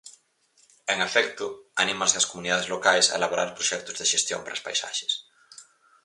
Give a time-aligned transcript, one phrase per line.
[0.93, 1.45] En efecto,
[1.83, 5.13] anímase ás comunidades locais a elaborar proxectos de xestión para as paisaxes.